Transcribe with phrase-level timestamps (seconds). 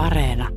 [0.00, 0.48] Areena.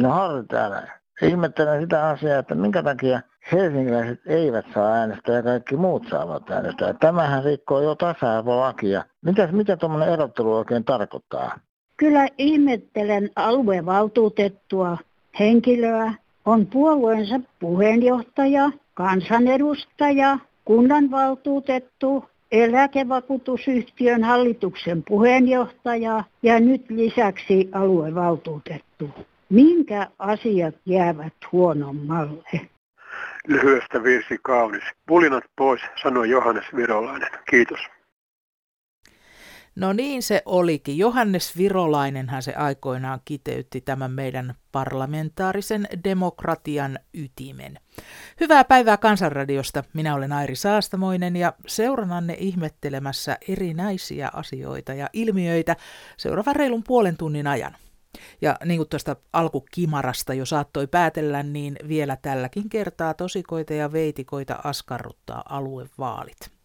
[0.00, 1.00] No Harri täällä.
[1.22, 3.20] Ihmettelen sitä asiaa, että minkä takia
[3.52, 6.94] helsinkiläiset eivät saa äänestää ja kaikki muut saavat äänestää.
[6.94, 9.04] Tämähän rikkoo jo tasa-arvolakia.
[9.24, 11.58] Mitäs, mitä tuommoinen erottelu oikein tarkoittaa?
[12.02, 14.98] Kyllä ihmettelen aluevaltuutettua
[15.38, 16.14] henkilöä.
[16.44, 29.10] On puolueensa puheenjohtaja, kansanedustaja, kunnanvaltuutettu, eläkevakuutusyhtiön hallituksen puheenjohtaja ja nyt lisäksi aluevaltuutettu.
[29.48, 32.60] Minkä asiat jäävät huonommalle?
[33.46, 34.84] Lyhyestä virsi kaunis.
[35.06, 37.30] Pulinat pois, sanoi Johannes Virolainen.
[37.50, 37.80] Kiitos.
[39.74, 40.98] No niin se olikin.
[40.98, 47.78] Johannes Virolainenhan se aikoinaan kiteytti tämän meidän parlamentaarisen demokratian ytimen.
[48.40, 49.84] Hyvää päivää Kansanradiosta.
[49.92, 55.76] Minä olen Airi Saastamoinen ja seurannanne ihmettelemässä erinäisiä asioita ja ilmiöitä
[56.16, 57.76] seuraavan reilun puolen tunnin ajan.
[58.40, 64.58] Ja niin kuin tuosta alkukimarasta jo saattoi päätellä, niin vielä tälläkin kertaa tosikoita ja veitikoita
[64.64, 66.61] askarruttaa aluevaalit.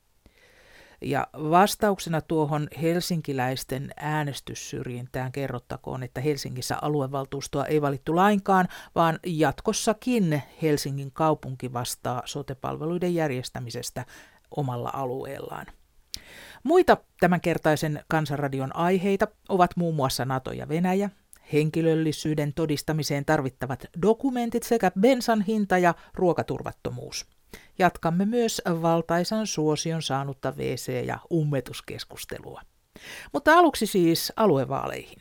[1.02, 11.12] Ja vastauksena tuohon helsinkiläisten äänestyssyrjintään kerrottakoon, että Helsingissä aluevaltuustoa ei valittu lainkaan, vaan jatkossakin Helsingin
[11.12, 14.06] kaupunki vastaa sotepalveluiden järjestämisestä
[14.58, 15.66] omalla alueellaan.
[16.64, 21.10] Muita tämänkertaisen kansanradion aiheita ovat muun muassa NATO ja Venäjä,
[21.54, 27.37] henkilöllisyyden todistamiseen tarvittavat dokumentit sekä bensan hinta ja ruokaturvattomuus.
[27.80, 32.62] Jatkamme myös valtaisan suosion saanutta WC- ja ummetuskeskustelua.
[33.34, 35.20] Mutta aluksi siis aluevaaleihin.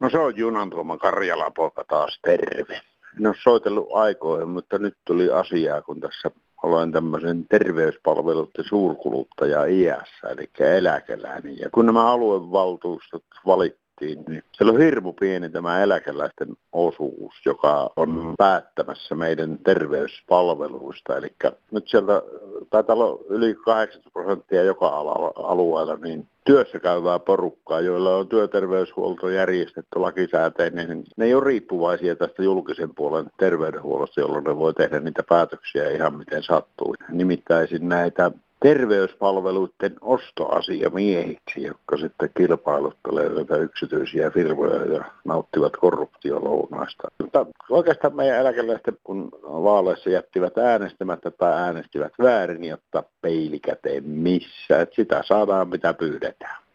[0.00, 2.80] No se on junan tuoma Karjala poika taas terve.
[3.18, 6.30] En ole soitellut aikoihin, mutta nyt tuli asiaa, kun tässä
[6.62, 11.58] olen tämmöisen terveyspalveluiden suurkuluttaja iässä, eli eläkeläinen.
[11.58, 17.90] Ja kun nämä aluevaltuustot valittiin, tehtiin, niin siellä on hirmu pieni tämä eläkeläisten osuus, joka
[17.96, 21.16] on päättämässä meidän terveyspalveluista.
[21.16, 21.32] Eli
[21.70, 22.22] nyt sieltä
[22.70, 24.88] taitaa olla yli 80 prosenttia joka
[25.36, 32.16] alueella, niin työssä käyvää porukkaa, joilla on työterveyshuolto järjestetty lakisääteinen, niin ne ei ole riippuvaisia
[32.16, 36.94] tästä julkisen puolen terveydenhuollosta, jolloin ne voi tehdä niitä päätöksiä ihan miten sattuu.
[37.08, 38.30] Nimittäisin näitä
[38.62, 47.08] terveyspalveluiden ostoasiamiehiksi, jotka sitten kilpailuttelee yksityisiä firmoja ja nauttivat korruptiolounaista.
[47.22, 54.94] Mutta oikeastaan meidän eläkeläiset, kun vaaleissa jättivät äänestämättä tai äänestivät väärin, jotta peilikäteen missä, että
[54.96, 56.67] sitä saadaan mitä pyydetään.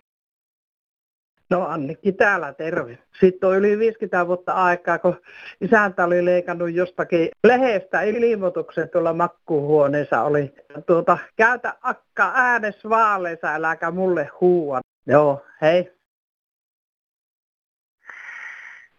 [1.53, 2.97] No Annikki täällä, terve.
[3.19, 5.21] Sitten on yli 50 vuotta aikaa, kun
[5.61, 10.53] isäntä oli leikannut jostakin lehdestä ilmoituksen tuolla makkuhuoneessa oli.
[10.85, 14.81] Tuota, käytä akka äänes vaaleissa, äläkä mulle huua.
[15.07, 15.93] Joo, hei.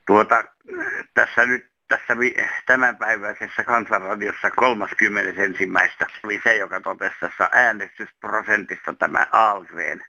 [0.06, 0.44] Tuota,
[1.14, 2.14] tässä nyt tässä
[2.66, 5.68] tämänpäiväisessä kansanradiossa 31.
[6.24, 10.04] oli se, joka totesi tässä äänestysprosentista tämä Algren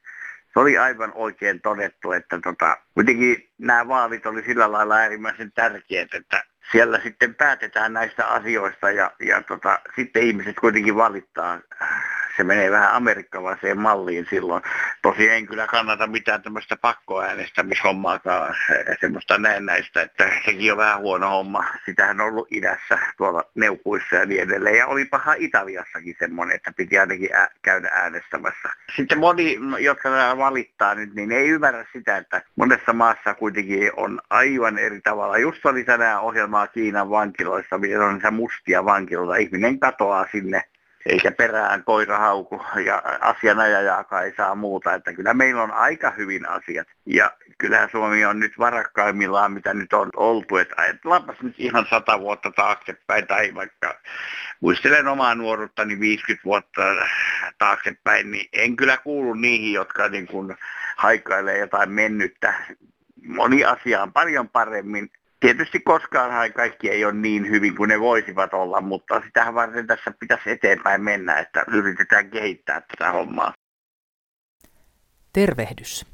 [0.55, 6.13] se oli aivan oikein todettu, että tota, kuitenkin nämä vaalit oli sillä lailla äärimmäisen tärkeät,
[6.13, 11.59] että siellä sitten päätetään näistä asioista ja, ja tota, sitten ihmiset kuitenkin valittaa
[12.37, 14.63] se menee vähän amerikkalaiseen malliin silloin.
[15.01, 18.55] Tosi en kyllä kannata mitään tämmöistä pakkoäänestämishommaakaan,
[18.99, 21.65] semmoista näennäistä, että sekin on vähän huono homma.
[21.85, 24.77] Sitähän on ollut idässä tuolla neukuissa ja niin edelleen.
[24.77, 28.69] Ja oli paha Italiassakin semmoinen, että piti ainakin ä- käydä äänestämässä.
[28.95, 34.77] Sitten moni, jotka valittaa nyt, niin ei ymmärrä sitä, että monessa maassa kuitenkin on aivan
[34.77, 35.37] eri tavalla.
[35.37, 39.35] Just oli tänään ohjelmaa Kiinan vankiloissa, miten on niitä mustia vankiloita.
[39.35, 40.63] Ihminen katoaa sinne
[41.05, 44.93] eikä perään koira hauku ja asianajajaakaan ei saa muuta.
[44.93, 46.87] Että kyllä meillä on aika hyvin asiat.
[47.05, 50.57] Ja kyllähän Suomi on nyt varakkaimmillaan, mitä nyt on oltu.
[50.57, 53.99] Että ajatellaanpas nyt ihan sata vuotta taaksepäin tai vaikka
[54.59, 56.81] muistelen omaa nuoruuttani 50 vuotta
[57.57, 60.57] taaksepäin, niin en kyllä kuulu niihin, jotka niin kuin
[60.97, 62.53] haikailee jotain mennyttä.
[63.27, 65.09] Moni asia on paljon paremmin
[65.39, 70.11] Tietysti koskaan kaikki ei ole niin hyvin kuin ne voisivat olla, mutta sitähän varten tässä
[70.19, 73.53] pitäisi eteenpäin mennä, että yritetään kehittää tätä hommaa.
[75.33, 76.05] Tervehdys.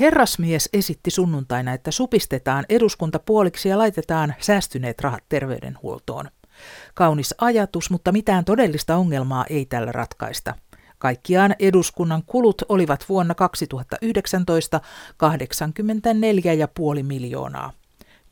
[0.00, 6.28] Herrasmies esitti sunnuntaina, että supistetaan eduskunta puoliksi ja laitetaan säästyneet rahat terveydenhuoltoon.
[6.94, 10.54] Kaunis ajatus, mutta mitään todellista ongelmaa ei tällä ratkaista.
[10.98, 14.80] Kaikkiaan eduskunnan kulut olivat vuonna 2019
[16.98, 17.72] 84,5 miljoonaa.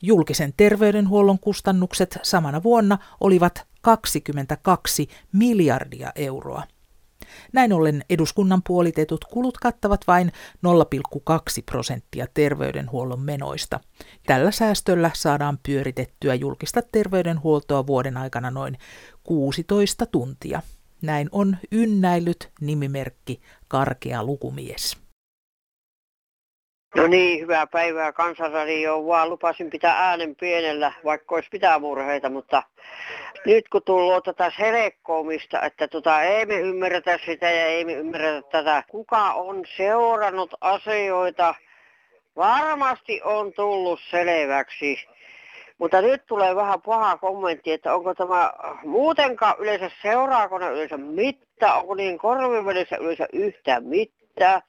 [0.01, 6.63] Julkisen terveydenhuollon kustannukset samana vuonna olivat 22 miljardia euroa.
[7.53, 10.33] Näin ollen eduskunnan puolitetut kulut kattavat vain 0,2
[11.65, 13.79] prosenttia terveydenhuollon menoista.
[14.25, 18.77] Tällä säästöllä saadaan pyöritettyä julkista terveydenhuoltoa vuoden aikana noin
[19.23, 20.61] 16 tuntia.
[21.01, 25.06] Näin on ynnäillyt nimimerkki Karkea lukumies.
[26.97, 29.29] No niin, hyvää päivää Kansanradioon vaan.
[29.29, 32.63] Lupasin pitää äänen pienellä, vaikka olisi pitää murheita, mutta
[33.45, 38.41] nyt kun tullut tätä selekkoomista, että tota, ei me ymmärretä sitä ja ei me ymmärretä
[38.51, 38.83] tätä.
[38.89, 41.55] Kuka on seurannut asioita,
[42.35, 45.07] varmasti on tullut selväksi.
[45.77, 48.53] Mutta nyt tulee vähän paha kommentti, että onko tämä
[48.83, 54.16] muutenkaan yleensä, seuraako ne yleensä mitään, onko niin korvivälissä yleensä yhtään mitään.
[54.39, 54.61] Ja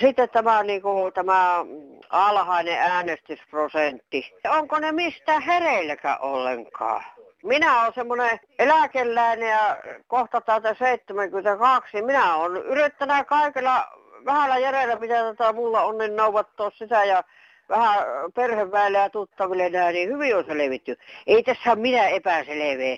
[0.00, 1.64] sitten tämä, niin kuin, tämä
[2.10, 4.34] alhainen äänestysprosentti.
[4.48, 7.04] Onko ne mistään hereilläkään ollenkaan?
[7.42, 9.76] Minä olen semmoinen eläkeläinen ja
[10.06, 12.02] kohta täältä 72.
[12.02, 13.88] Minä olen yrittänyt kaikilla
[14.24, 17.24] vähällä järjellä, mitä tätä mulla on, niin noudattaa sitä ja
[17.72, 18.04] vähän
[18.34, 20.98] perheväelle ja tuttaville näin, niin hyvin on selvitty.
[21.26, 22.96] Ei tässä ole mitään epäselveä.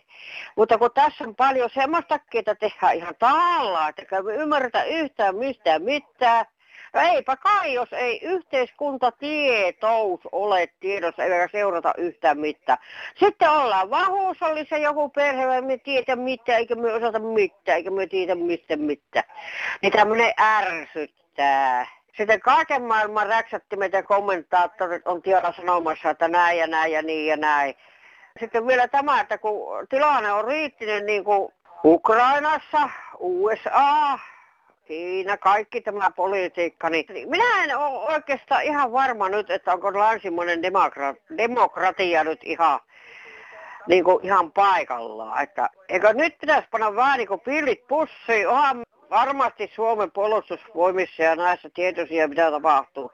[0.57, 5.83] Mutta kun tässä on paljon semmoistakin, että tehdään ihan taalla, että me ymmärretä yhtään mistään
[5.83, 6.47] mitään,
[6.95, 12.79] No eipä kai, jos ei yhteiskuntatietous ole tiedossa eikä seurata yhtään mitään.
[13.21, 13.89] Sitten ollaan
[14.69, 19.25] se joku perhe, me tiedä mitään, eikä me osata mitään, eikä me tiedä mistä mitään.
[19.83, 21.87] Niin tämmöinen ärsyttää.
[22.17, 27.37] Sitten kaiken maailman räksättimet kommentaattorit on tiellä sanomassa, että näin ja näin ja niin ja
[27.37, 27.75] näin.
[28.41, 31.53] Sitten vielä tämä, että kun tilanne on riittinen niin kuin
[31.85, 34.19] Ukrainassa, USA,
[34.87, 40.63] Siinä kaikki tämä politiikka, niin minä en ole oikeastaan ihan varma nyt, että onko länsimainen
[40.63, 42.81] demokra- demokratia nyt ihan,
[43.87, 45.43] niin kuin ihan paikallaan.
[45.43, 48.83] Että, eikö nyt pitäisi panna vähän niin kuin pillit pussiin, onhan
[49.15, 53.11] varmasti Suomen puolustusvoimissa ja näissä tietoisia, mitä tapahtuu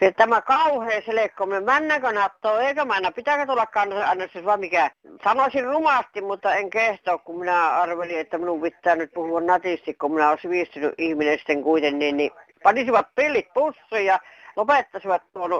[0.00, 4.90] se tämä kauhea selekkomme, mennäänkö nattoon, eikä mennä, pitääkö tulla kansanäänestys vai mikä.
[5.24, 10.12] Sanoisin rumasti, mutta en kehtoa, kun minä arvelin, että minun pitää nyt puhua natisti, kun
[10.12, 12.30] minä olen sivistynyt ihminen sitten kuitenkin, niin,
[12.62, 14.18] panisivat pillit pussiin ja
[14.56, 15.50] lopettaisivat tuon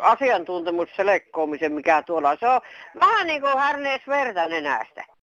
[0.00, 2.36] asiantuntemusselekkoomisen, mikä tuolla.
[2.40, 2.60] Se on
[3.00, 5.15] vähän niin kuin härnees verta nenästä.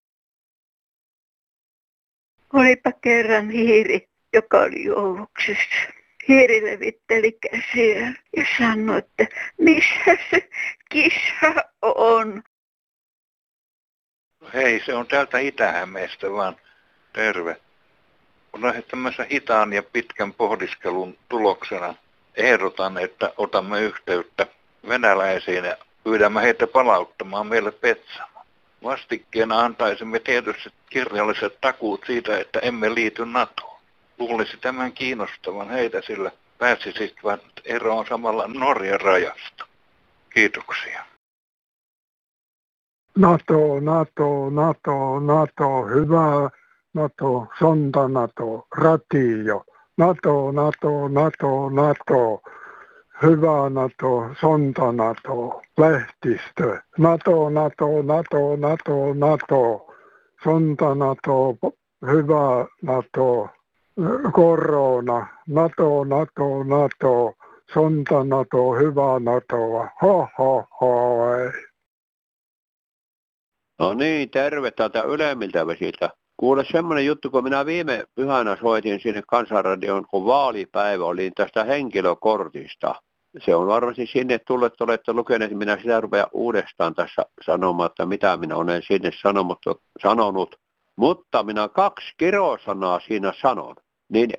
[2.54, 5.94] Olipa kerran hiiri, joka oli juovuksessa
[6.28, 9.28] hiiri levitteli käsiä ja sanoi, että
[9.58, 10.50] missä se
[10.90, 12.44] kissa on.
[14.54, 16.56] Hei, se on täältä Itä-Hämeestä vaan.
[17.14, 17.58] Terve.
[18.54, 21.96] Olen tämmöisen hitaan ja pitkän pohdiskelun tuloksena
[22.36, 24.48] ehdotan, että otamme yhteyttä
[24.88, 28.32] venäläisiin ja pyydämme heitä palauttamaan meille Petsamo.
[28.83, 33.80] Vastikkeena antaisimme tietysti kirjalliset takuut siitä, että emme liity NATOon
[34.19, 39.65] luulisi tämän kiinnostavan heitä, sillä pääsisivät eroon samalla Norjan rajasta.
[40.33, 41.06] Kiitoksia.
[43.18, 46.50] NATO, NATO, NATO, NATO, hyvä
[46.94, 49.65] NATO, sonta NATO, ratio.
[49.97, 52.41] NATO, NATO, NATO, NATO,
[53.24, 56.81] hyvä NATO, sonta NATO, lehtistö.
[56.97, 59.88] NATO, NATO, NATO, NATO, NATO,
[60.44, 61.57] sonta NATO,
[62.12, 63.50] hyvä NATO,
[64.33, 67.33] korona, NATO, NATO, NATO,
[67.74, 71.52] sonta NATO, hyvä NATOa, ho ho hoi.
[73.80, 76.09] No niin, terve täältä ylemmiltä vesiltä.
[76.38, 82.95] Kuule semmoinen juttu, kun minä viime pyhänä soitin sinne Kansanradioon, kun vaalipäivä oli tästä henkilökortista.
[83.37, 88.06] Se on varmasti sinne tullut, että olette lukeneet, minä sitä rupean uudestaan tässä sanomaan, että
[88.06, 89.11] mitä minä olen sinne
[90.02, 90.56] sanonut.
[90.95, 93.75] Mutta minä kaksi kirosanaa siinä sanon
[94.13, 94.30] niin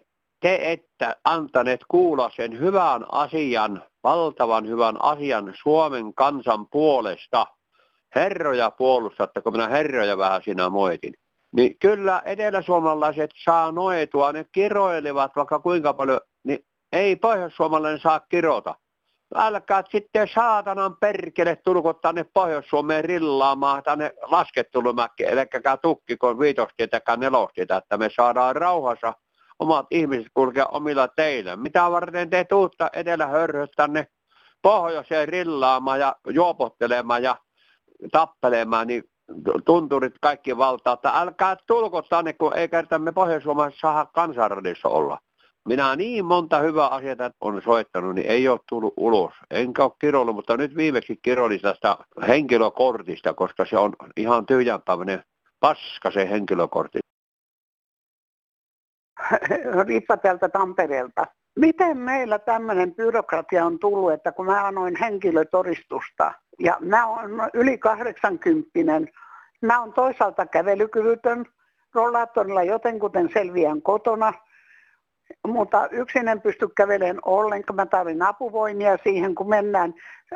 [0.40, 7.46] te ette antaneet kuulla sen hyvän asian, valtavan hyvän asian Suomen kansan puolesta.
[8.14, 11.14] Herroja puolustatte, kun minä herroja vähän sinä moitin.
[11.52, 18.74] Niin kyllä eteläsuomalaiset saa noitua, ne kiroilevat vaikka kuinka paljon, niin ei pohjoissuomalainen saa kirota.
[19.34, 25.40] Älkää sitten saatanan perkele tulko tänne Pohjois-Suomeen rillaamaan tänne laskettelumäkki, eli
[25.82, 29.12] tukkikon viitostietä nelostietä, että me saadaan rauhassa
[29.58, 31.56] omat ihmiset kulkea omilla teillä.
[31.56, 33.28] Mitä varten te tuutta edellä
[33.76, 34.06] tänne
[34.62, 37.36] pohjoiseen rillaamaan ja juopottelemaan ja
[38.12, 39.04] tappelemaan, niin
[39.64, 45.18] tunturit kaikki valtaa, että älkää tulko tänne, kun ei kerta me Pohjois-Suomessa saa kansanradissa olla.
[45.68, 49.32] Minä niin monta hyvää asiaa on soittanut, niin ei ole tullut ulos.
[49.50, 51.96] Enkä ole kirjoillut, mutta nyt viimeksi kirjoitin tästä
[52.28, 55.24] henkilökortista, koska se on ihan tyhjänpäiväinen
[55.60, 56.98] paska se henkilökortti.
[59.88, 61.26] Riippa täältä Tampereelta.
[61.58, 67.78] Miten meillä tämmöinen byrokratia on tullut, että kun mä annoin henkilötodistusta ja mä olen yli
[67.78, 68.70] 80
[69.62, 71.46] mä olen toisaalta kävelykyvytön,
[71.94, 74.32] rollaattorilla jotenkuten selviän kotona,
[75.46, 77.76] mutta yksin en pysty kävelemään ollenkaan.
[77.76, 79.94] Mä tarvin apuvoimia siihen, kun mennään.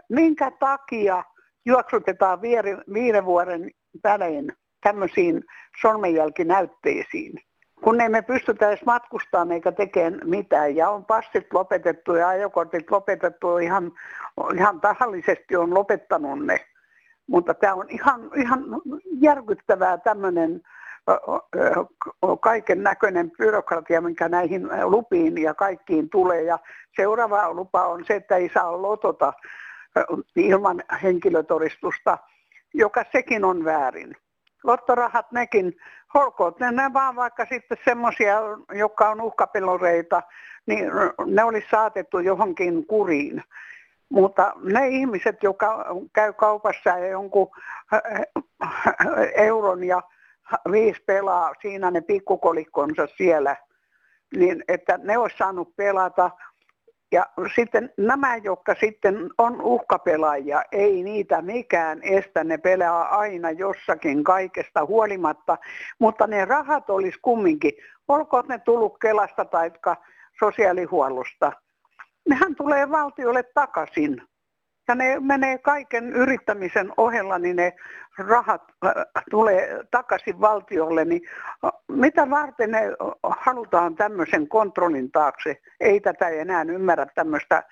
[0.09, 1.25] Minkä takia
[1.66, 2.42] juoksutetaan
[2.92, 3.71] viiden vuoden
[4.04, 4.52] välein
[4.83, 5.45] tämmöisiin
[5.80, 7.33] sormenjälkinäytteisiin?
[7.83, 10.76] kun ei me pystytä edes matkustamaan eikä tekemään mitään.
[10.76, 13.92] Ja on passit lopetettu ja ajokortit lopetettu ihan,
[14.54, 16.61] ihan tahallisesti on lopettanut ne.
[17.26, 18.64] Mutta tämä on ihan, ihan
[19.21, 20.61] järkyttävää tämmöinen
[22.40, 26.42] kaiken näköinen byrokratia, mikä näihin lupiin ja kaikkiin tulee.
[26.42, 26.58] Ja
[26.96, 29.32] seuraava lupa on se, että ei saa lotota
[30.36, 32.18] ilman henkilötodistusta,
[32.74, 34.16] joka sekin on väärin.
[34.64, 35.76] Lottorahat nekin,
[36.14, 38.40] holkoot ne, ne vaan vaikka sitten semmoisia,
[38.72, 40.22] jotka on uhkapeloreita,
[40.66, 40.90] niin
[41.26, 43.42] ne olisi saatettu johonkin kuriin.
[44.08, 47.50] Mutta ne ihmiset, jotka käy kaupassa ja jonkun
[49.34, 50.02] euron ja
[50.72, 53.56] viisi pelaa, siinä ne pikkukolikkonsa siellä,
[54.36, 56.30] niin että ne olisi saanut pelata.
[57.12, 64.24] Ja sitten nämä, jotka sitten on uhkapelaajia, ei niitä mikään estä, ne pelaa aina jossakin
[64.24, 65.58] kaikesta huolimatta,
[65.98, 67.72] mutta ne rahat olisi kumminkin,
[68.08, 69.72] olkoon ne tullut Kelasta tai
[70.38, 71.52] sosiaalihuollosta,
[72.28, 74.22] nehän tulee valtiolle takaisin.
[74.88, 77.73] Ja ne menee kaiken yrittämisen ohella, niin ne
[78.18, 78.92] rahat äh,
[79.30, 81.04] tulee takaisin valtiolle.
[81.04, 81.23] Niin
[81.64, 82.80] äh, mitä varten ne
[83.23, 85.57] halutaan tämmöisen kontrollin taakse?
[85.80, 87.62] Ei tätä enää ymmärrä tämmöistä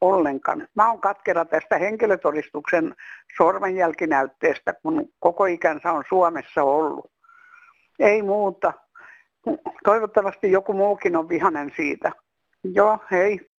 [0.00, 0.68] ollenkaan.
[0.74, 2.94] Mä oon katkera tästä henkilötodistuksen
[3.36, 7.12] sormenjälkinäytteestä, kun koko ikänsä on Suomessa ollut.
[7.98, 8.72] Ei muuta.
[9.84, 12.12] Toivottavasti joku muukin on vihanen siitä.
[12.64, 13.53] Joo, hei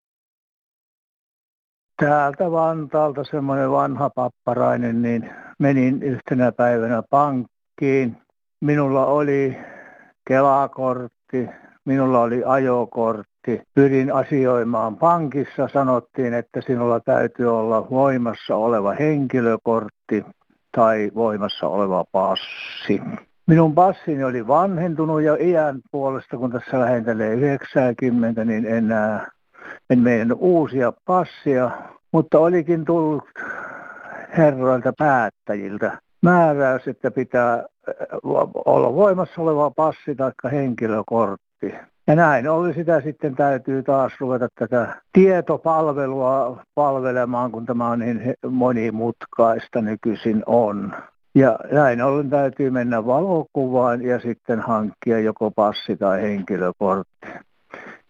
[1.97, 8.17] täältä Vantaalta semmoinen vanha papparainen, niin menin yhtenä päivänä pankkiin.
[8.61, 9.59] Minulla oli
[10.29, 11.49] kelakortti,
[11.85, 13.63] minulla oli ajokortti.
[13.75, 20.25] Pyrin asioimaan pankissa, sanottiin, että sinulla täytyy olla voimassa oleva henkilökortti
[20.77, 23.03] tai voimassa oleva passi.
[23.47, 29.29] Minun passini oli vanhentunut ja iän puolesta, kun tässä lähentelee 90, niin enää
[29.91, 31.71] en meidän uusia passia,
[32.13, 33.25] mutta olikin tullut
[34.37, 37.65] herroilta päättäjiltä määräys, että pitää äh,
[38.65, 41.75] olla voimassa oleva passi tai henkilökortti.
[42.07, 48.35] Ja näin oli sitä sitten täytyy taas ruveta tätä tietopalvelua palvelemaan, kun tämä on niin
[48.51, 50.95] monimutkaista nykyisin on.
[51.35, 57.29] Ja näin ollen täytyy mennä valokuvaan ja sitten hankkia joko passi tai henkilökortti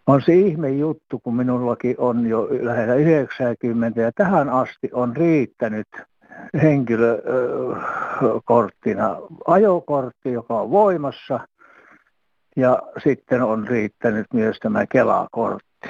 [0.07, 5.89] on se ihme juttu, kun minullakin on jo lähellä 90 ja tähän asti on riittänyt
[6.63, 11.41] henkilökorttina ajokortti, joka on voimassa
[12.57, 15.89] ja sitten on riittänyt myös tämä Kela-kortti.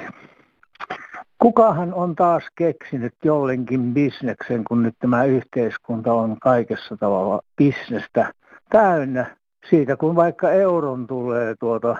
[1.37, 8.33] Kukahan on taas keksinyt jollenkin bisneksen, kun nyt tämä yhteiskunta on kaikessa tavalla bisnestä
[8.69, 9.37] täynnä.
[9.69, 11.95] Siitä kun vaikka euron tulee tuota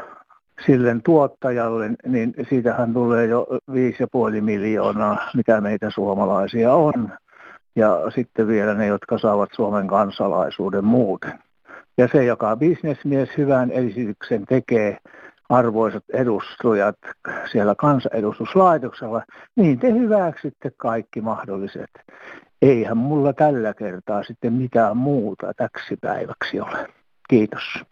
[0.66, 7.12] sille tuottajalle, niin siitähän tulee jo 5,5 miljoonaa, mitä meitä suomalaisia on.
[7.76, 11.40] Ja sitten vielä ne, jotka saavat Suomen kansalaisuuden muuten.
[11.98, 14.98] Ja se, joka bisnesmies hyvän esityksen tekee,
[15.50, 16.98] arvoisat edustajat
[17.52, 19.22] siellä kansanedustuslaitoksella,
[19.56, 21.90] niin te hyväksytte kaikki mahdolliset.
[22.62, 26.88] Eihän mulla tällä kertaa sitten mitään muuta täksi päiväksi ole.
[27.30, 27.84] Kiitos.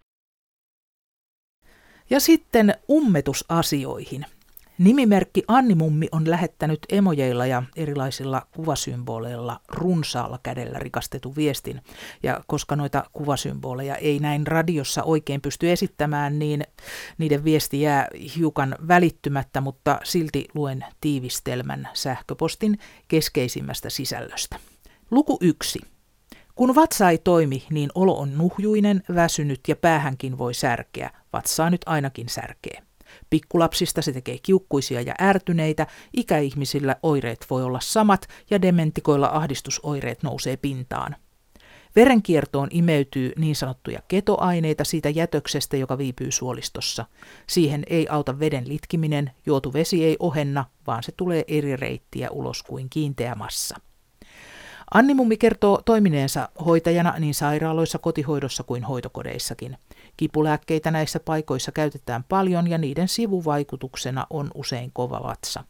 [2.13, 4.25] Ja sitten ummetusasioihin.
[4.77, 11.81] Nimimerkki Annimummi on lähettänyt emojeilla ja erilaisilla kuvasymboleilla runsaalla kädellä rikastetun viestin.
[12.23, 16.63] Ja koska noita kuvasymboleja ei näin radiossa oikein pysty esittämään, niin
[17.17, 24.59] niiden viesti jää hiukan välittymättä, mutta silti luen tiivistelmän sähköpostin keskeisimmästä sisällöstä.
[25.11, 25.79] Luku 1.
[26.55, 31.09] Kun vatsa ei toimi, niin olo on nuhjuinen, väsynyt ja päähänkin voi särkeä.
[31.33, 32.83] Vatsaa nyt ainakin särkee.
[33.29, 40.57] Pikkulapsista se tekee kiukkuisia ja ärtyneitä, ikäihmisillä oireet voi olla samat ja dementikoilla ahdistusoireet nousee
[40.57, 41.15] pintaan.
[41.95, 47.05] Verenkiertoon imeytyy niin sanottuja ketoaineita siitä jätöksestä, joka viipyy suolistossa.
[47.47, 52.63] Siihen ei auta veden litkiminen, juotu vesi ei ohenna, vaan se tulee eri reittiä ulos
[52.63, 53.77] kuin kiinteä massa.
[54.93, 59.77] Anni Mummi kertoo toimineensa hoitajana niin sairaaloissa, kotihoidossa kuin hoitokodeissakin.
[60.17, 65.63] Kipulääkkeitä näissä paikoissa käytetään paljon ja niiden sivuvaikutuksena on usein kova vatsa.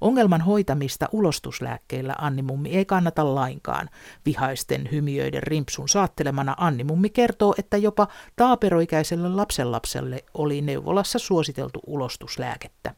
[0.00, 3.90] Ongelman hoitamista ulostuslääkkeillä Anni Mummi ei kannata lainkaan.
[4.26, 12.94] Vihaisten hymiöiden rimpsun saattelemana Anni Mummi kertoo, että jopa taaperoikäiselle lapsenlapselle oli neuvolassa suositeltu ulostuslääkettä.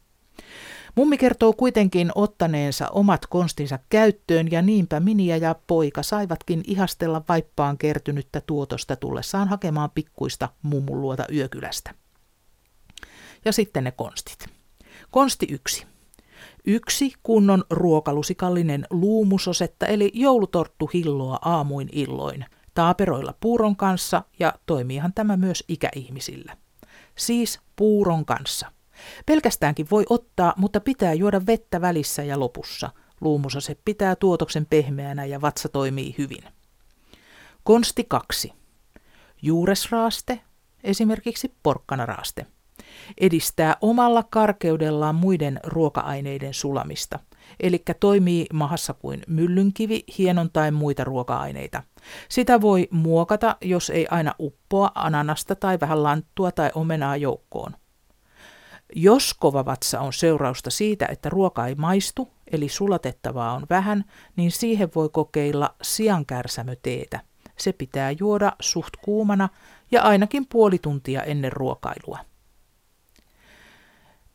[0.94, 7.78] Mummi kertoo kuitenkin ottaneensa omat konstinsa käyttöön ja niinpä Miniä ja poika saivatkin ihastella vaippaan
[7.78, 11.94] kertynyttä tuotosta tullessaan hakemaan pikkuista mummun luota yökylästä.
[13.44, 14.46] Ja sitten ne konstit.
[15.10, 15.86] Konsti yksi.
[16.64, 22.44] Yksi kunnon ruokalusikallinen luumusosetta eli joulutorttu hilloa aamuin illoin,
[22.74, 26.56] taaperoilla puuron kanssa ja toimiihan tämä myös ikäihmisillä.
[27.18, 28.72] Siis puuron kanssa–
[29.26, 32.90] Pelkästäänkin voi ottaa, mutta pitää juoda vettä välissä ja lopussa.
[33.20, 36.44] Luumusase pitää tuotoksen pehmeänä ja vatsa toimii hyvin.
[37.64, 38.52] Konsti 2.
[39.42, 40.40] Juuresraaste,
[40.84, 42.46] esimerkiksi porkkanaraaste.
[43.20, 47.18] Edistää omalla karkeudellaan muiden ruoka-aineiden sulamista,
[47.60, 51.82] eli toimii mahassa kuin myllynkivi, hienon tai muita ruoka-aineita.
[52.28, 57.72] Sitä voi muokata, jos ei aina uppoa ananasta tai vähän lanttua tai omenaa joukkoon.
[58.94, 64.04] Jos kova vatsa on seurausta siitä, että ruoka ei maistu, eli sulatettavaa on vähän,
[64.36, 67.20] niin siihen voi kokeilla siankärsämöteetä.
[67.58, 69.48] Se pitää juoda suht kuumana
[69.90, 72.18] ja ainakin puoli tuntia ennen ruokailua.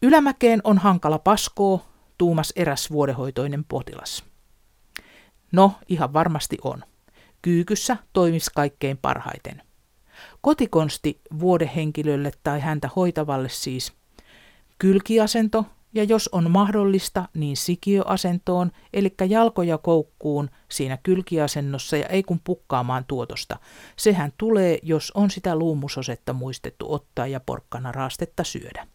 [0.02, 1.86] Ylämäkeen on hankala paskoo,
[2.18, 4.24] tuumas eräs vuodehoitoinen potilas.
[5.52, 6.84] No, ihan varmasti on.
[7.42, 9.62] Kyykyssä toimisi kaikkein parhaiten.
[10.42, 13.94] Kotikonsti vuodehenkilölle tai häntä hoitavalle siis
[14.78, 22.40] kylkiasento ja jos on mahdollista, niin sikiöasentoon, eli jalkoja koukkuun siinä kylkiasennossa ja ei kun
[22.44, 23.58] pukkaamaan tuotosta.
[23.96, 28.88] Sehän tulee, jos on sitä luumusosetta muistettu ottaa ja porkkana raastetta syödä.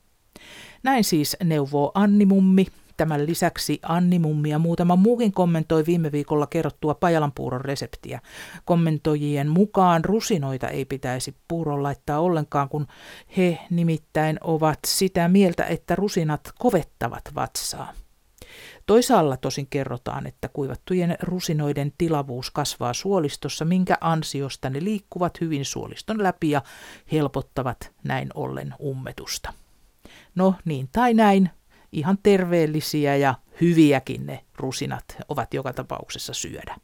[0.82, 2.66] Näin siis neuvoo Anni Mummi,
[3.02, 8.20] Tämän lisäksi Anni Mummi ja muutama muukin kommentoi viime viikolla kerrottua pajalanpuuron reseptiä.
[8.64, 12.86] Kommentoijien mukaan rusinoita ei pitäisi puuron laittaa ollenkaan, kun
[13.36, 17.92] he nimittäin ovat sitä mieltä, että rusinat kovettavat vatsaa.
[18.86, 26.22] Toisaalla tosin kerrotaan, että kuivattujen rusinoiden tilavuus kasvaa suolistossa, minkä ansiosta ne liikkuvat hyvin suoliston
[26.22, 26.62] läpi ja
[27.12, 29.52] helpottavat näin ollen ummetusta.
[30.34, 31.50] No niin tai näin,
[31.92, 36.74] ihan terveellisiä ja hyviäkin ne rusinat ovat joka tapauksessa syödä.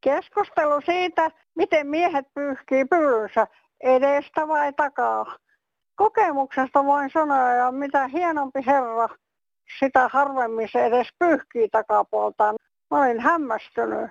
[0.00, 3.46] Keskustelu siitä, miten miehet pyyhkii pyllynsä
[3.80, 5.38] edestä vai takaa.
[5.94, 9.08] Kokemuksesta voin sanoa, ja mitä hienompi herra,
[9.78, 12.56] sitä harvemmin se edes pyyhkii takapuoltaan.
[12.90, 14.10] Mä olin hämmästynyt.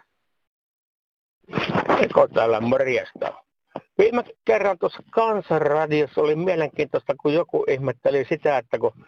[1.99, 3.42] Eko täällä morjesta.
[3.97, 9.05] Viime kerran tuossa kansanradiossa oli mielenkiintoista, kun joku ihmetteli sitä, että kun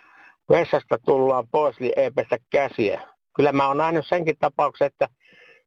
[0.50, 3.02] vessasta tullaan pois, niin ei pestä käsiä.
[3.36, 5.08] Kyllä mä oon nähnyt senkin tapauksen, että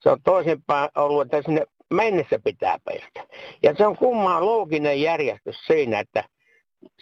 [0.00, 3.34] se on toisinpäin ollut, että sinne mennessä pitää pestä.
[3.62, 6.24] Ja se on kummaa looginen järjestys siinä, että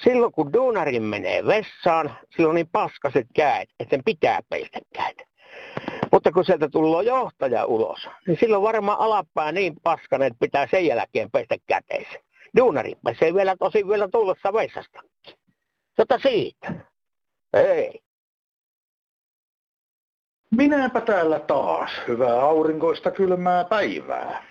[0.04, 5.35] silloin kun duunarin menee vessaan, silloin niin paskaset käet, että sen pitää pestä kädet.
[6.16, 10.86] Mutta kun sieltä tulee johtaja ulos, niin silloin varmaan alapää niin paskanen, että pitää sen
[10.86, 12.18] jälkeen pestä käteensä.
[12.56, 15.00] Duunari pesee vielä tosi vielä tullessa vessasta.
[15.96, 16.72] Sota siitä.
[17.52, 18.00] Ei.
[20.50, 21.90] Minäpä täällä taas.
[22.08, 24.44] Hyvää aurinkoista kylmää päivää.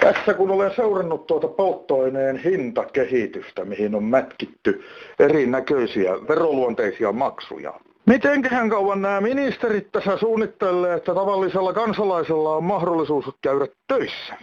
[0.00, 4.84] Tässä kun olen seurannut tuota polttoaineen hintakehitystä, mihin on mätkitty
[5.18, 7.80] erinäköisiä veroluonteisia maksuja.
[8.06, 14.34] Mitenköhän kauan nämä ministerit tässä suunnittelee, että tavallisella kansalaisella on mahdollisuus käydä töissä?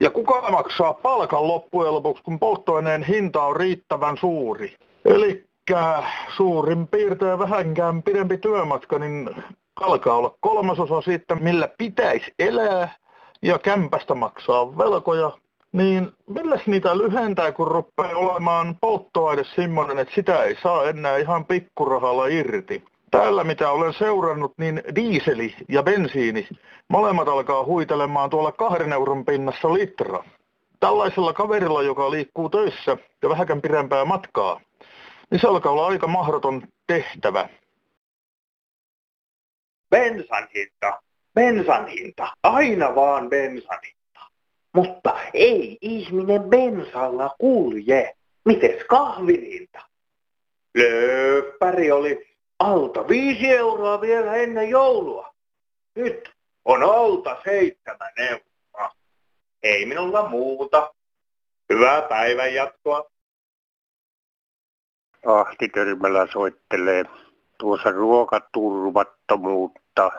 [0.00, 4.76] Ja kuka maksaa palkan loppujen lopuksi, kun polttoaineen hinta on riittävän suuri?
[5.04, 5.44] Eli
[6.36, 9.30] suurin piirtein vähänkään pidempi työmatka, niin
[9.80, 12.94] alkaa olla kolmasosa siitä, millä pitäisi elää
[13.42, 15.30] ja kämpästä maksaa velkoja,
[15.72, 21.44] niin milläs niitä lyhentää, kun rupeaa olemaan polttoaine semmoinen, että sitä ei saa enää ihan
[21.44, 22.84] pikkurahalla irti.
[23.10, 26.48] Täällä mitä olen seurannut, niin diiseli ja bensiini,
[26.88, 30.24] molemmat alkaa huitelemaan tuolla kahden euron pinnassa litra.
[30.80, 34.60] Tällaisella kaverilla, joka liikkuu töissä ja vähäkään pidempää matkaa,
[35.30, 37.48] niin se alkaa olla aika mahdoton tehtävä.
[39.90, 41.02] Bensan hinta,
[41.34, 43.99] bensan hinta, aina vaan bensan hinta.
[44.72, 48.16] Mutta ei ihminen bensalla kulje.
[48.44, 49.80] Mites kahvilinta?
[50.74, 55.34] Löppäri oli alta viisi euroa vielä ennen joulua.
[55.94, 56.32] Nyt
[56.64, 58.94] on alta seitsemän euroa.
[59.62, 60.94] Ei minulla muuta.
[61.72, 63.10] Hyvää päivän jatkoa.
[65.26, 67.04] Ahti Törmälä soittelee
[67.58, 70.10] tuossa ruokaturvattomuutta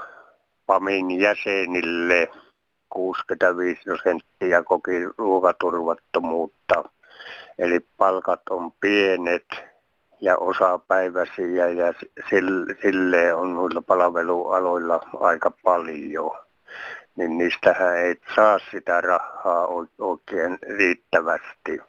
[0.66, 2.30] PAMin jäsenille.
[2.92, 6.84] 65 prosenttia koki ruokaturvattomuutta.
[7.60, 9.46] Eli palkat on pienet
[10.22, 11.94] ja osapäiväisiä ja
[12.82, 16.32] sille on noilla palvelualoilla aika paljon.
[17.16, 19.68] Niin niistähän ei saa sitä rahaa
[20.00, 21.82] oikein riittävästi.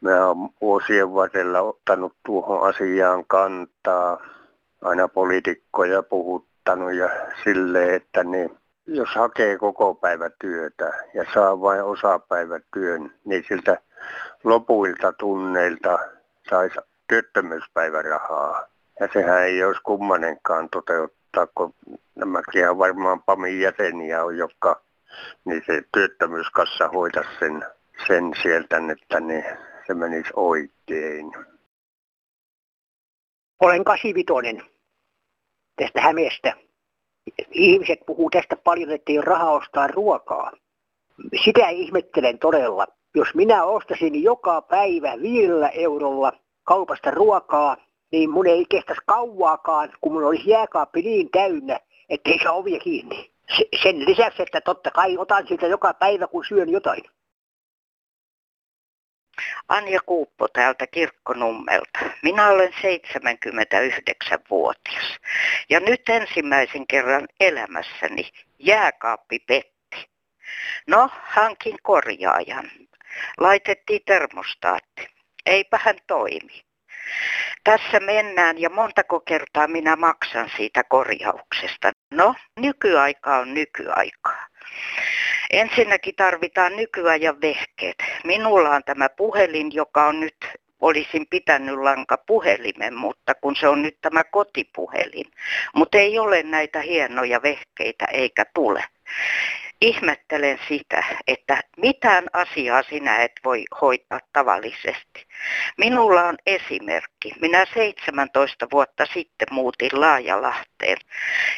[0.00, 4.26] Mä oon vuosien varrella ottanut tuohon asiaan kantaa,
[4.82, 7.08] aina poliitikkoja puhuttanut ja
[7.44, 8.50] silleen, että ne,
[8.86, 13.78] jos hakee koko päivä työtä ja saa vain osapäivätyön, niin siltä
[14.44, 15.98] lopuilta tunneilta
[16.50, 18.66] saisi työttömyyspäivärahaa.
[19.00, 21.74] Ja sehän ei olisi kummanenkaan toteuttaa, kun
[22.14, 24.82] nämäkin varmaan PAMin jäseniä on, jotka
[25.44, 27.64] niin se työttömyyskassa hoitaisi sen,
[28.06, 31.32] sen sieltä, että ne, se menisi oikein.
[33.60, 34.62] Olen kasivitoinen
[35.76, 36.65] tästä Hämeestä.
[37.50, 40.52] Ihmiset puhuu tästä paljon, että ei ole rahaa ostaa ruokaa.
[41.44, 42.86] Sitä ihmettelen todella.
[43.14, 46.32] Jos minä ostaisin joka päivä viidellä eurolla
[46.64, 47.76] kaupasta ruokaa,
[48.12, 53.30] niin mun ei kestäisi kauaakaan, kun mun olisi jääkaappi niin täynnä, ettei saa ovia kiinni.
[53.82, 57.02] Sen lisäksi, että totta kai otan siltä joka päivä, kun syön jotain.
[59.68, 61.98] Anja Kuuppo täältä Kirkkonummelta.
[62.22, 65.16] Minä olen 79-vuotias
[65.68, 70.08] ja nyt ensimmäisen kerran elämässäni jääkaappi petti.
[70.86, 72.70] No, hankin korjaajan.
[73.38, 75.08] Laitettiin termostaatti.
[75.46, 76.64] Eipä hän toimi.
[77.64, 81.92] Tässä mennään ja montako kertaa minä maksan siitä korjauksesta.
[82.10, 84.46] No, nykyaika on nykyaikaa.
[85.50, 87.96] Ensinnäkin tarvitaan nykyajan vehkeet.
[88.24, 90.36] Minulla on tämä puhelin, joka on nyt
[90.80, 95.26] olisin pitänyt lanka puhelimen, mutta kun se on nyt tämä kotipuhelin.
[95.74, 98.84] Mutta ei ole näitä hienoja vehkeitä eikä tule
[99.80, 105.26] ihmettelen sitä, että mitään asiaa sinä et voi hoitaa tavallisesti.
[105.78, 107.32] Minulla on esimerkki.
[107.40, 110.98] Minä 17 vuotta sitten muutin Laajalahteen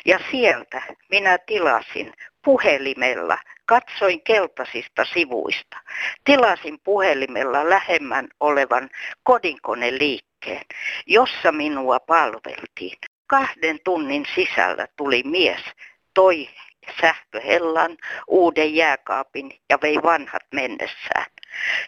[0.06, 2.12] ja sieltä minä tilasin
[2.44, 5.76] puhelimella, katsoin keltaisista sivuista,
[6.24, 8.90] tilasin puhelimella lähemmän olevan
[9.22, 10.64] kodinkoneliikkeen,
[11.06, 12.98] jossa minua palveltiin.
[13.26, 15.60] Kahden tunnin sisällä tuli mies,
[16.14, 16.48] toi
[17.00, 17.96] sähköhellan,
[18.28, 21.26] uuden jääkaapin ja vei vanhat mennessään.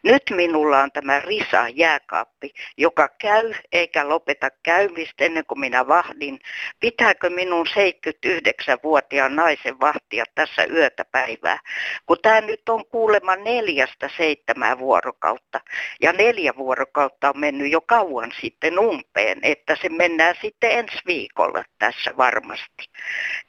[0.02, 6.38] Nyt minulla on tämä Risa jääkaappi, joka käy eikä lopeta käymistä ennen kuin minä vahdin.
[6.80, 11.58] Pitääkö minun 79-vuotiaan naisen vahtia tässä yötä päivää?
[12.06, 15.60] Kun tämä nyt on kuulemma neljästä seitsemää vuorokautta
[16.00, 21.64] ja neljä vuorokautta on mennyt jo kauan sitten umpeen, että se mennään sitten ensi viikolla
[21.78, 22.84] tässä varmasti.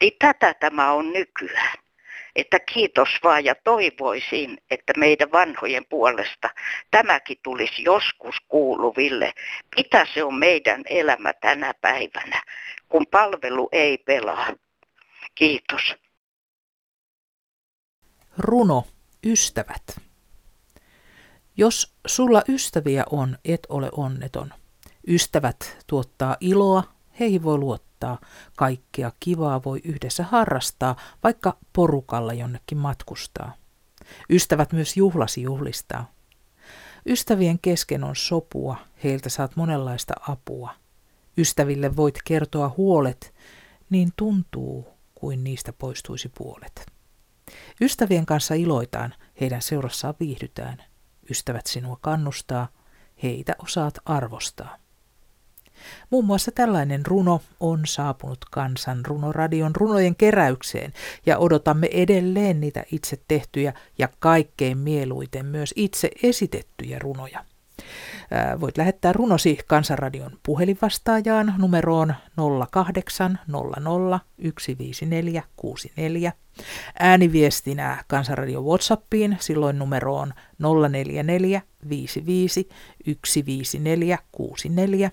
[0.01, 1.77] Niin tätä tämä on nykyään
[2.35, 6.49] että kiitos vaan ja toivoisin, että meidän vanhojen puolesta
[6.91, 9.33] tämäkin tulisi joskus kuuluville.
[9.75, 12.43] Mitä se on meidän elämä tänä päivänä,
[12.89, 14.47] kun palvelu ei pelaa.
[15.35, 15.95] Kiitos.
[18.37, 18.83] Runo,
[19.25, 19.83] ystävät.
[21.57, 24.53] Jos sulla ystäviä on, et ole onneton.
[25.07, 26.83] Ystävät tuottaa iloa,
[27.19, 28.29] heihin voi luottaa harrastaa.
[28.57, 33.53] Kaikkea kivaa voi yhdessä harrastaa, vaikka porukalla jonnekin matkustaa.
[34.29, 36.11] Ystävät myös juhlasi juhlistaa.
[37.05, 40.73] Ystävien kesken on sopua, heiltä saat monenlaista apua.
[41.37, 43.33] Ystäville voit kertoa huolet,
[43.89, 46.85] niin tuntuu kuin niistä poistuisi puolet.
[47.81, 50.83] Ystävien kanssa iloitaan, heidän seurassaan viihdytään.
[51.29, 52.67] Ystävät sinua kannustaa,
[53.23, 54.80] heitä osaat arvostaa.
[56.09, 60.93] Muun muassa tällainen runo on saapunut kansan runoradion runojen keräykseen
[61.25, 67.45] ja odotamme edelleen niitä itse tehtyjä ja kaikkein mieluiten myös itse esitettyjä runoja.
[68.59, 72.15] Voit lähettää runosi Kansanradion puhelinvastaajaan numeroon
[72.71, 74.19] 0800
[74.59, 76.33] 154 64.
[76.99, 80.33] Ääniviestinä Kansanradion Whatsappiin silloin numeroon
[80.89, 82.69] 044 55
[83.25, 85.11] 154 64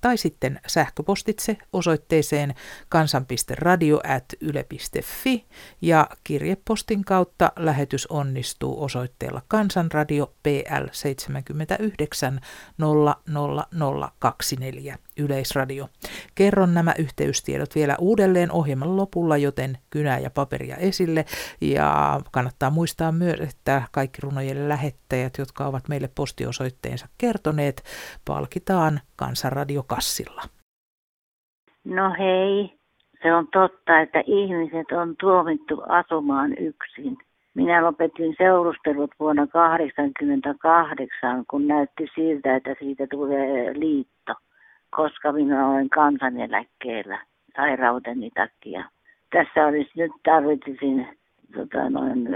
[0.00, 2.54] tai sitten sähköpostitse osoitteeseen
[2.88, 5.44] kansan.radio.yle.fi
[5.80, 12.40] ja kirjepostin kautta lähetys onnistuu osoitteella Kansanradio PL 79
[12.78, 15.86] 00024 Yleisradio.
[16.34, 21.24] Kerron nämä yhteystiedot vielä uudelleen ohjelman lopulla, joten kynää ja paperia esille
[21.60, 27.82] ja kannattaa muistaa myös, että kaikki runojen lähettäjät, jotka ovat meille postiosoitteensa kertoneet,
[28.26, 30.42] palkitaan Kansanradiokassilla.
[31.84, 32.78] No hei,
[33.22, 37.18] se on totta, että ihmiset on tuomittu asumaan yksin.
[37.54, 44.34] Minä lopetin seurustelut vuonna 1988, kun näytti siltä, että siitä tulee liitto,
[44.96, 47.18] koska minä olen kansaneläkkeellä
[47.56, 48.84] sairauteni takia.
[49.32, 51.08] Tässä olisi nyt tarvitsisin
[51.54, 52.28] tota noin,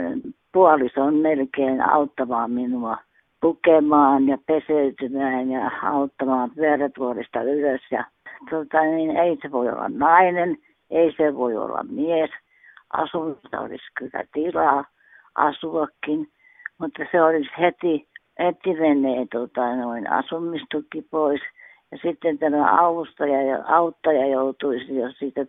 [0.52, 2.96] puolison melkein auttamaan minua
[3.42, 7.80] lukemaan ja peseytymään ja auttamaan pyörätuolista ylös.
[7.90, 8.04] Ja,
[8.50, 10.56] tota, niin ei se voi olla nainen,
[10.90, 12.30] ei se voi olla mies.
[12.92, 14.84] Asumista olisi kyllä tilaa
[15.34, 16.28] asuakin,
[16.78, 21.40] mutta se olisi heti, heti menee tota, noin asumistuki pois.
[21.94, 25.40] Ja sitten tämä avustaja ja auttaja joutuisi, jos siitä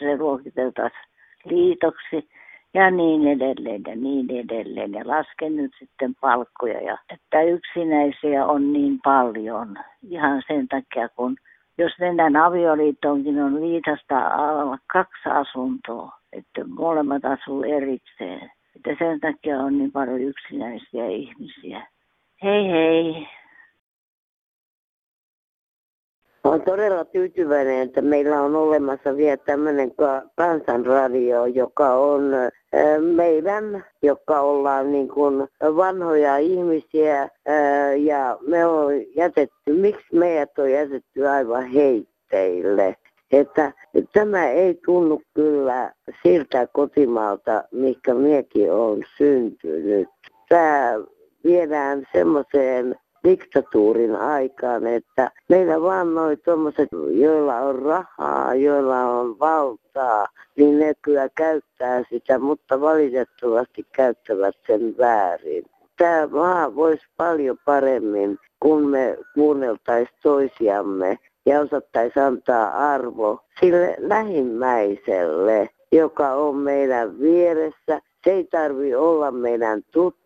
[0.00, 1.02] se luokiteltaisiin
[1.44, 2.28] liitoksi
[2.74, 4.92] ja niin edelleen ja niin edelleen.
[4.92, 6.80] Ja lasken nyt sitten palkkoja.
[6.80, 9.76] Ja, että yksinäisiä on niin paljon
[10.10, 11.36] ihan sen takia, kun
[11.78, 14.30] jos mennään avioliittoonkin on liitasta
[14.92, 18.50] kaksi asuntoa, että molemmat asuu erikseen.
[18.76, 21.86] Että sen takia on niin paljon yksinäisiä ihmisiä.
[22.42, 23.28] Hei hei!
[26.46, 29.92] Olen todella tyytyväinen, että meillä on olemassa vielä tämmöinen
[30.36, 32.22] kansanradio, joka on
[33.14, 37.28] meidän, joka ollaan niin kuin vanhoja ihmisiä
[37.96, 42.96] ja me on jätetty, miksi meidät on jätetty aivan heitteille.
[43.32, 43.72] Että
[44.12, 50.08] tämä ei tunnu kyllä siltä kotimaalta, mikä miekin on syntynyt.
[50.48, 50.92] Tämä
[51.44, 60.26] viedään semmoiseen diktatuurin aikaan, että meillä vaan noin tuommoiset, joilla on rahaa, joilla on valtaa,
[60.56, 65.64] niin ne kyllä käyttää sitä, mutta valitettavasti käyttävät sen väärin.
[65.98, 75.68] Tämä maa voisi paljon paremmin, kun me kuunneltaisiin toisiamme ja osattaisiin antaa arvo sille lähimmäiselle,
[75.92, 78.00] joka on meidän vieressä.
[78.24, 80.25] Se ei tarvi olla meidän tuttu,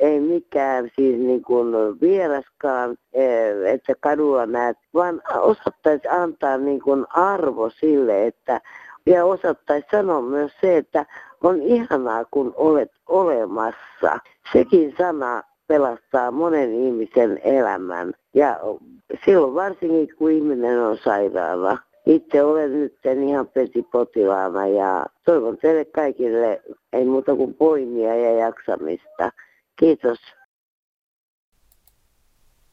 [0.00, 7.06] ei mikään siis niin kuin vieraskaan, eh, että kadulla näet, vaan osattaisi antaa niin kuin
[7.10, 8.60] arvo sille, että
[9.06, 11.06] ja osattaisi sanoa myös se, että
[11.42, 14.18] on ihanaa, kun olet olemassa.
[14.52, 18.12] Sekin sana pelastaa monen ihmisen elämän.
[18.34, 18.60] Ja
[19.24, 21.78] silloin varsinkin, kun ihminen on sairaana.
[22.06, 29.30] Itse olen nyt ihan petipotilaana ja toivon teille kaikille ei muuta kuin poimia ja jaksamista.
[29.78, 30.18] Kiitos.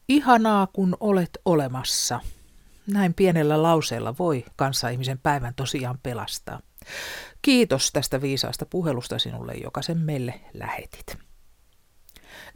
[0.08, 2.20] Ihanaa, kun olet olemassa.
[2.86, 6.60] Näin pienellä lauseella voi kanssaihmisen päivän tosiaan pelastaa.
[7.42, 11.16] Kiitos tästä viisaasta puhelusta sinulle, joka sen meille lähetit.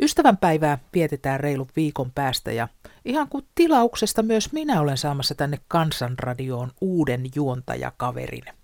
[0.02, 2.68] Ystävänpäivää vietetään reilu viikon päästä ja
[3.04, 8.57] ihan kuin tilauksesta myös minä olen saamassa tänne Kansanradioon uuden juontajakaverin.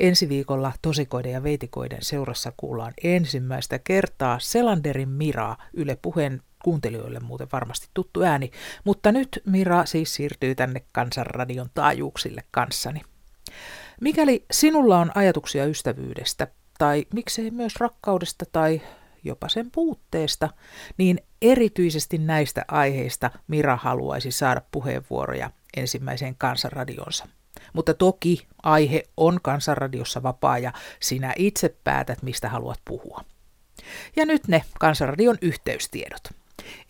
[0.00, 7.48] Ensi viikolla tosikoiden ja veitikoiden seurassa kuullaan ensimmäistä kertaa Selanderin Miraa Yle Puheen kuuntelijoille muuten
[7.52, 8.50] varmasti tuttu ääni,
[8.84, 13.00] mutta nyt Mira siis siirtyy tänne Kansanradion taajuuksille kanssani.
[14.00, 16.46] Mikäli sinulla on ajatuksia ystävyydestä,
[16.78, 18.80] tai miksei myös rakkaudesta tai
[19.24, 20.48] jopa sen puutteesta,
[20.98, 27.28] niin erityisesti näistä aiheista Mira haluaisi saada puheenvuoroja ensimmäiseen kansanradionsa.
[27.72, 33.24] Mutta toki aihe on Kansanradiossa vapaa ja sinä itse päätät, mistä haluat puhua.
[34.16, 36.22] Ja nyt ne Kansanradion yhteystiedot.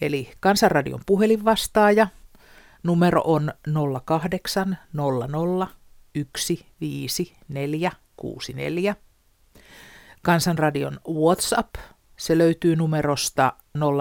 [0.00, 2.08] Eli Kansanradion puhelinvastaaja,
[2.82, 3.52] numero on
[4.04, 5.68] 0800
[6.80, 8.96] 15464.
[10.22, 11.74] Kansanradion WhatsApp,
[12.16, 13.52] se löytyy numerosta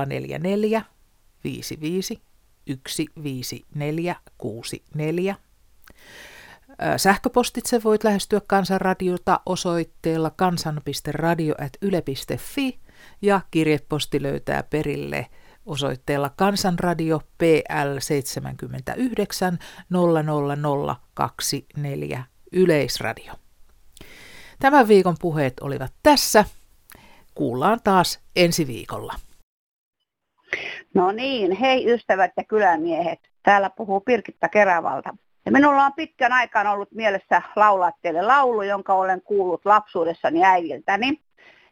[0.06, 0.82] 044
[1.44, 2.22] 55
[3.24, 5.36] 15464.
[6.98, 12.80] Sähköpostitse voit lähestyä Kansanradiota osoitteella kansan.radio.yle.fi
[13.22, 15.28] ja kirjeposti löytää perille
[15.66, 19.58] osoitteella Kansanradio PL 79
[19.90, 23.34] 00024 Yleisradio.
[24.60, 26.46] Tämän viikon puheet olivat tässä.
[27.36, 29.14] Kuullaan taas ensi viikolla.
[30.94, 33.20] No niin, hei ystävät ja kylämiehet.
[33.44, 35.16] Täällä puhuu Pirkitta Kerävalta.
[35.46, 41.22] Ja minulla on pitkän aikaan ollut mielessä laulaa teille laulu, jonka olen kuullut lapsuudessani äidiltäni.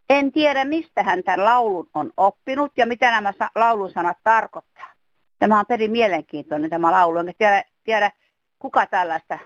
[0.10, 4.94] En tiedä, mistä hän tämän laulun on oppinut ja mitä nämä laulun sanat tarkoittaa.
[5.40, 8.12] Tämä on perin mielenkiintoinen tämä laulu, enkä tiedä, tiedä
[8.60, 9.40] kuka tällaista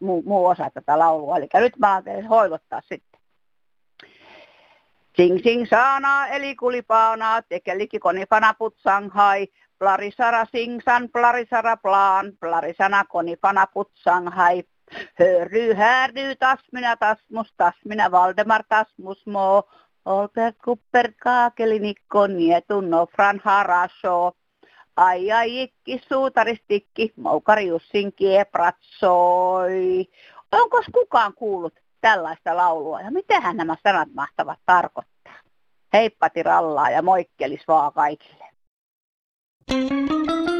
[0.00, 1.36] muu, muu osaa tätä laulua.
[1.36, 3.20] Eli nyt mä teille hoivottaa sitten.
[5.16, 9.46] Sing sing saana eli kulipaana, tekeliki konifana putsanghai,
[9.78, 14.64] plarisara singsan, plarisara plaan, plarisana konifana putsanghai.
[15.18, 19.62] Hörry, härry, tas minä tasmus, tas minä Valdemar tasmus moo,
[20.06, 24.32] Olpert kupper kaakeli nikko nietun no fran harasho.
[24.96, 30.04] Ai ai ikki suutaristikki, moukari Jussin kiepratsoi.
[30.52, 35.34] Onko kukaan kuullut tällaista laulua ja mitähän nämä sanat mahtavat tarkoittaa?
[35.92, 38.45] Heippati rallaa ja moikkelis vaan kaikille.
[39.68, 40.55] Música